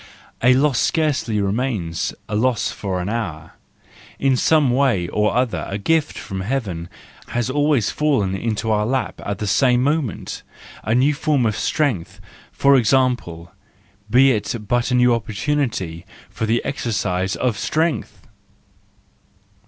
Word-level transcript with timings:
A 0.41 0.55
loss 0.55 0.79
scarcely 0.79 1.39
remains 1.39 2.11
a 2.27 2.35
loss 2.35 2.71
for 2.71 2.99
an 3.01 3.07
hour: 3.07 3.51
in 4.17 4.35
some 4.35 4.71
way 4.71 5.07
or 5.07 5.35
other 5.35 5.63
a 5.69 5.77
gift 5.77 6.17
from 6.17 6.41
heaven 6.41 6.89
has 7.27 7.51
always 7.51 7.91
fallen 7.91 8.33
into 8.33 8.71
our 8.71 8.83
lap 8.87 9.21
at 9.23 9.37
the 9.37 9.45
same 9.45 9.83
moment—a 9.83 10.95
new 10.95 11.13
form 11.13 11.45
of 11.45 11.55
strength, 11.55 12.19
for 12.51 12.75
example: 12.77 13.51
be 14.09 14.31
it 14.31 14.55
but 14.67 14.89
a 14.89 14.95
new 14.95 15.13
opportunity 15.13 16.03
for 16.31 16.47
the 16.47 16.65
exercise 16.65 17.35
of 17.35 17.55
strength! 17.55 18.25